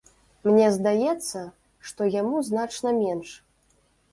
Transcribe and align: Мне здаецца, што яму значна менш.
Мне 0.47 0.69
здаецца, 0.77 1.41
што 1.91 2.01
яму 2.15 2.35
значна 2.49 2.89
менш. 3.01 3.29